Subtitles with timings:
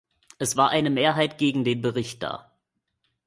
[0.39, 2.49] Es war eine Mehrheit gegen den Bericht da.